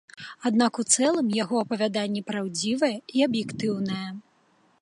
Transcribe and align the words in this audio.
Аднак 0.49 0.79
у 0.83 0.85
цэлым 0.95 1.27
яго 1.43 1.55
апавяданне 1.65 2.21
праўдзівае 2.31 2.93
і 3.19 3.25
аб'ектыўнае. 3.27 4.07